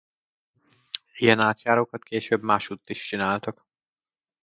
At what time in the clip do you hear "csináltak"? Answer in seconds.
3.07-3.67